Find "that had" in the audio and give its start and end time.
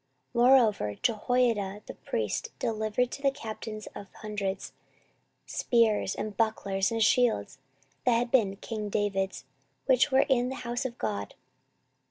8.05-8.31